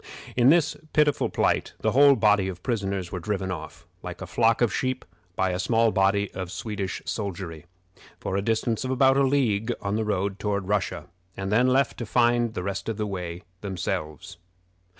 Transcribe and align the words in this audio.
In 0.35 0.49
this 0.49 0.75
pitiful 0.93 1.29
plight 1.29 1.73
the 1.81 1.91
whole 1.91 2.15
body 2.15 2.47
of 2.47 2.63
prisoners 2.63 3.11
were 3.11 3.19
driven 3.19 3.51
off, 3.51 3.85
like 4.01 4.19
a 4.19 4.25
flock 4.25 4.59
of 4.59 4.73
sheep, 4.73 5.05
by 5.35 5.51
a 5.51 5.59
small 5.59 5.91
body 5.91 6.31
of 6.33 6.51
Swedish 6.51 7.03
soldiery, 7.05 7.67
for 8.19 8.35
a 8.35 8.41
distance 8.41 8.83
of 8.83 8.89
about 8.89 9.15
a 9.15 9.21
league 9.23 9.71
on 9.79 9.97
the 9.97 10.03
road 10.03 10.39
toward 10.39 10.67
Russia, 10.67 11.05
and 11.37 11.51
then 11.51 11.67
left 11.67 11.99
to 11.99 12.07
find 12.07 12.55
the 12.55 12.63
rest 12.63 12.89
of 12.89 12.97
the 12.97 13.05
way 13.05 13.43
themselves. 13.61 14.37